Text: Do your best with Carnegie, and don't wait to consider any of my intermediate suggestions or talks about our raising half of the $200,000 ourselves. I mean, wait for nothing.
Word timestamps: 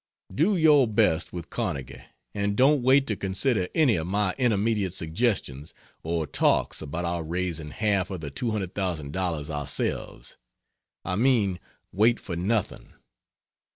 Do 0.33 0.57
your 0.57 0.87
best 0.87 1.31
with 1.31 1.51
Carnegie, 1.51 2.01
and 2.33 2.57
don't 2.57 2.81
wait 2.81 3.05
to 3.05 3.15
consider 3.15 3.67
any 3.75 3.97
of 3.97 4.07
my 4.07 4.33
intermediate 4.39 4.95
suggestions 4.95 5.75
or 6.01 6.25
talks 6.25 6.81
about 6.81 7.05
our 7.05 7.21
raising 7.23 7.69
half 7.69 8.09
of 8.09 8.21
the 8.21 8.31
$200,000 8.31 9.49
ourselves. 9.51 10.37
I 11.05 11.15
mean, 11.17 11.59
wait 11.91 12.19
for 12.19 12.35
nothing. 12.35 12.93